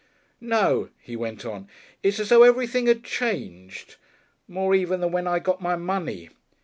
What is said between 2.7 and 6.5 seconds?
'ad changed. More even than when I got my money.